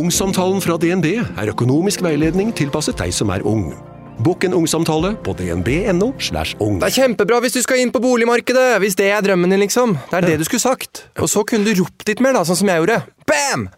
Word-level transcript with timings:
Ungsamtalen 0.00 0.62
fra 0.64 0.78
DNB 0.80 1.06
er 1.20 1.50
økonomisk 1.52 2.00
veiledning 2.00 2.54
tilpasset 2.56 2.96
deg 3.02 3.10
som 3.12 3.28
er 3.34 3.42
ung. 3.44 3.66
Bokk 4.24 4.46
en 4.46 4.54
ungsamtale 4.56 5.10
på 5.26 5.34
dnb.no. 5.36 6.14
slash 6.16 6.56
ung. 6.60 6.78
Det 6.80 6.88
er 6.88 6.94
kjempebra 7.02 7.40
hvis 7.44 7.58
du 7.58 7.60
skal 7.64 7.82
inn 7.82 7.92
på 7.92 8.00
boligmarkedet, 8.00 8.78
hvis 8.80 8.96
det 8.96 9.10
er 9.12 9.20
drømmen 9.24 9.52
din, 9.52 9.60
liksom. 9.60 9.98
Det 10.08 10.16
er 10.22 10.28
det 10.28 10.38
du 10.40 10.46
skulle 10.48 10.64
sagt. 10.64 11.02
Og 11.20 11.28
så 11.28 11.44
kunne 11.44 11.68
du 11.68 11.82
ropt 11.82 12.08
litt 12.08 12.24
mer, 12.24 12.32
da, 12.36 12.46
sånn 12.48 12.62
som 12.62 12.72
jeg 12.72 12.80
gjorde. 12.80 12.98
Bam! 13.28 13.68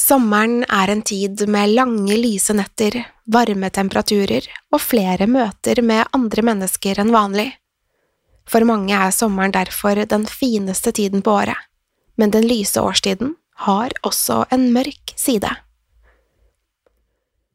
Sommeren 0.00 0.62
er 0.64 0.94
en 0.94 1.04
tid 1.04 1.44
med 1.52 1.76
lange, 1.76 2.16
lyse 2.16 2.56
netter, 2.56 3.02
varme 3.28 3.68
temperaturer 3.68 4.48
og 4.72 4.80
flere 4.80 5.28
møter 5.28 5.84
med 5.84 6.08
andre 6.16 6.48
mennesker 6.48 7.04
enn 7.04 7.12
vanlig. 7.12 7.50
For 8.48 8.64
mange 8.64 8.96
er 8.96 9.12
sommeren 9.12 9.52
derfor 9.52 10.00
den 10.08 10.24
fineste 10.24 10.96
tiden 10.96 11.20
på 11.20 11.36
året, 11.42 11.67
men 12.18 12.34
den 12.34 12.46
lyse 12.48 12.82
årstiden 12.82 13.36
har 13.64 13.94
også 14.06 14.44
en 14.54 14.68
mørk 14.74 15.14
side. 15.16 15.50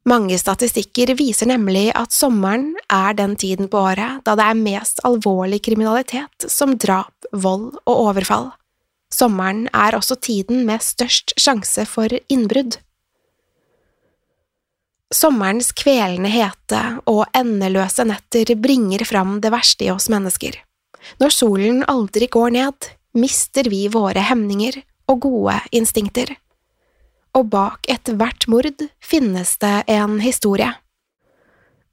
Mange 0.03 0.35
statistikker 0.35 1.13
viser 1.15 1.47
nemlig 1.47 1.85
at 1.95 2.11
sommeren 2.11 2.73
er 2.91 3.15
den 3.15 3.37
tiden 3.39 3.69
på 3.71 3.79
året 3.87 4.19
da 4.27 4.35
det 4.35 4.47
er 4.49 4.59
mest 4.59 4.99
alvorlig 5.07 5.61
kriminalitet 5.63 6.47
som 6.51 6.75
drap, 6.75 7.13
vold 7.31 7.69
og 7.85 7.93
overfall. 8.09 8.49
Sommeren 9.13 9.69
er 9.71 9.95
også 9.95 10.17
tiden 10.19 10.65
med 10.67 10.83
størst 10.83 11.35
sjanse 11.39 11.85
for 11.87 12.11
innbrudd. 12.27 12.79
Sommerens 15.13 15.69
kvelende 15.77 16.31
hete 16.33 16.81
og 17.07 17.23
endeløse 17.37 18.03
netter 18.09 18.55
bringer 18.59 19.05
fram 19.07 19.37
det 19.43 19.53
verste 19.53 19.87
i 19.87 19.91
oss 19.93 20.09
mennesker. 20.11 20.57
Når 21.21 21.35
solen 21.35 21.83
aldri 21.87 22.27
går 22.31 22.55
ned, 22.57 22.89
mister 23.13 23.69
vi 23.69 23.87
våre 23.91 24.23
hemninger 24.25 24.81
og 25.11 25.25
gode 25.25 25.57
instinkter. 25.71 26.35
Og 27.33 27.49
bak 27.49 27.89
ethvert 27.89 28.47
mord 28.51 28.85
finnes 29.01 29.57
det 29.61 29.75
en 29.91 30.19
historie. 30.21 30.69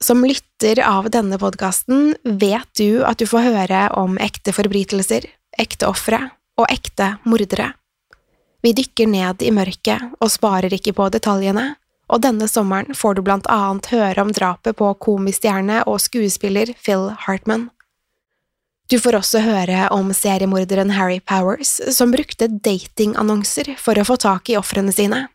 Som 0.01 0.25
lytter 0.25 0.81
av 0.81 1.09
denne 1.13 1.37
podkasten 1.41 2.15
vet 2.23 2.69
du 2.77 3.03
at 3.05 3.21
du 3.21 3.27
får 3.29 3.45
høre 3.51 3.81
om 3.97 4.17
ekte 4.21 4.53
forbrytelser, 4.53 5.27
ekte 5.61 5.89
ofre 5.89 6.23
og 6.57 6.65
ekte 6.73 7.15
mordere. 7.25 7.71
Vi 8.61 8.73
dykker 8.77 9.09
ned 9.09 9.41
i 9.45 9.53
mørket 9.53 10.17
og 10.21 10.29
sparer 10.33 10.73
ikke 10.73 10.93
på 10.97 11.09
detaljene, 11.13 11.75
og 12.11 12.21
denne 12.25 12.47
sommeren 12.49 12.97
får 12.97 13.17
du 13.17 13.21
blant 13.25 13.47
annet 13.49 13.89
høre 13.93 14.25
om 14.25 14.33
drapet 14.35 14.77
på 14.77 14.89
komistjerne 15.01 15.81
og 15.89 16.01
skuespiller 16.03 16.73
Phil 16.81 17.09
Hartman. 17.25 17.69
Du 18.91 18.97
får 18.99 19.15
også 19.21 19.39
høre 19.39 19.85
om 19.95 20.09
seriemorderen 20.11 20.89
Harry 20.91 21.21
Powers, 21.23 21.77
som 21.95 22.11
brukte 22.11 22.49
datingannonser 22.51 23.77
for 23.79 23.95
å 23.95 24.03
få 24.03 24.17
tak 24.19 24.49
i 24.51 24.57
ofrene 24.59 24.91
sine. 24.91 25.29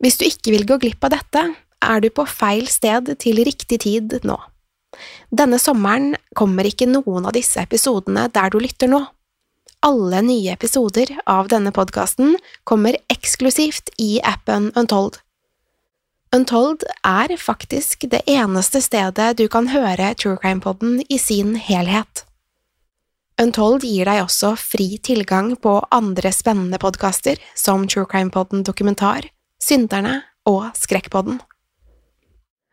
Hvis 0.00 0.16
du 0.16 0.24
ikke 0.24 0.54
vil 0.54 0.64
gå 0.68 0.78
glipp 0.80 1.04
av 1.04 1.12
dette, 1.12 1.42
er 1.84 2.00
du 2.00 2.08
på 2.08 2.24
feil 2.24 2.64
sted 2.72 3.10
til 3.20 3.42
riktig 3.44 3.82
tid 3.84 4.14
nå. 4.24 4.38
Denne 5.28 5.58
sommeren 5.60 6.14
kommer 6.38 6.64
ikke 6.64 6.88
noen 6.88 7.28
av 7.28 7.34
disse 7.36 7.60
episodene 7.60 8.24
der 8.32 8.54
du 8.54 8.56
lytter 8.62 8.88
nå. 8.88 9.02
Alle 9.84 10.22
nye 10.24 10.54
episoder 10.56 11.12
av 11.28 11.50
denne 11.52 11.74
podkasten 11.76 12.38
kommer 12.64 12.96
eksklusivt 13.12 13.92
i 14.00 14.16
appen 14.24 14.70
Untold. 14.80 15.18
Untold 16.32 16.86
er 17.04 17.36
faktisk 17.36 18.08
det 18.10 18.22
eneste 18.24 18.80
stedet 18.80 19.34
du 19.36 19.44
kan 19.52 19.68
høre 19.76 20.14
True 20.16 20.40
Crime-poden 20.40 21.02
i 21.12 21.20
sin 21.20 21.52
helhet. 21.60 22.24
Untold 23.36 23.84
gir 23.84 24.08
deg 24.08 24.22
også 24.22 24.54
fri 24.56 24.96
tilgang 25.04 25.50
på 25.60 25.74
andre 25.92 26.30
spennende 26.32 26.78
podkaster, 26.80 27.36
som 27.52 27.84
True 27.84 28.08
Crime-podden 28.08 28.62
Dokumentar, 28.64 29.28
Synderne 29.60 30.22
og 30.48 30.70
Skrekkpodden. 30.78 31.42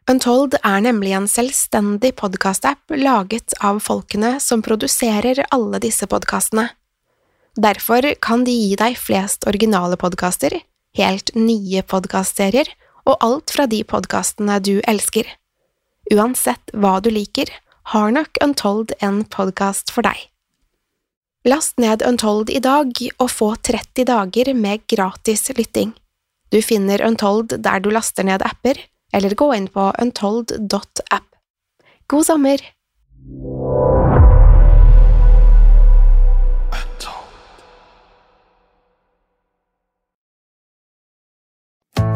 Untold 0.07 0.55
er 0.63 0.79
nemlig 0.83 1.11
en 1.17 1.27
selvstendig 1.27 2.13
podkastapp 2.19 2.95
laget 2.95 3.55
av 3.59 3.83
folkene 3.83 4.37
som 4.43 4.63
produserer 4.63 5.43
alle 5.51 5.83
disse 5.83 6.07
podkastene. 6.07 6.69
Derfor 7.59 8.07
kan 8.23 8.47
de 8.47 8.55
gi 8.55 8.73
deg 8.79 8.95
flest 8.99 9.43
originale 9.47 9.99
podkaster, 9.99 10.55
helt 10.95 11.35
nye 11.35 11.83
podkastserier 11.83 12.71
og 13.03 13.17
alt 13.19 13.51
fra 13.51 13.67
de 13.67 13.83
podkastene 13.83 14.61
du 14.63 14.77
elsker. 14.87 15.27
Uansett 16.11 16.71
hva 16.71 17.01
du 17.03 17.11
liker, 17.11 17.51
har 17.91 18.15
nok 18.15 18.39
Untold 18.43 18.95
en 19.03 19.25
podkast 19.27 19.91
for 19.91 20.07
deg. 20.07 20.32
Last 21.45 21.77
ned 21.77 22.01
Untold 22.07 22.49
i 22.49 22.59
dag 22.63 22.93
og 23.19 23.27
få 23.27 23.49
30 23.67 24.05
dager 24.07 24.53
med 24.55 24.85
gratis 24.87 25.49
lytting. 25.57 25.89
Du 26.47 26.61
finner 26.63 27.03
Untold 27.03 27.57
der 27.65 27.83
du 27.83 27.89
laster 27.91 28.23
ned 28.23 28.45
apper, 28.47 28.79
eller 29.11 29.35
gå 29.35 29.49
inn 29.51 29.67
på 29.67 29.89
untold.app. 29.99 31.27
God 32.07 32.23
sommer! 32.23 32.63